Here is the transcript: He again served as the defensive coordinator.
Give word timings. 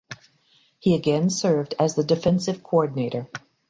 He 0.79 0.95
again 0.95 1.29
served 1.29 1.75
as 1.77 1.93
the 1.93 2.03
defensive 2.03 2.63
coordinator. 2.63 3.27